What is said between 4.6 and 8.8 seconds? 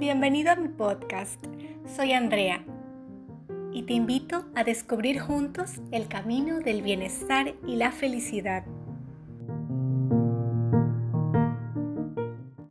descubrir juntos el camino del bienestar y la felicidad.